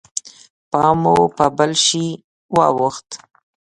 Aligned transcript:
پام 0.71 0.95
مو 1.03 1.15
په 1.35 1.45
بل 1.57 1.71
شي 1.85 2.07
واوښت. 2.55 3.09